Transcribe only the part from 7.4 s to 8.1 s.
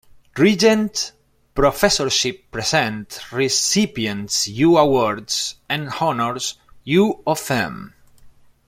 M.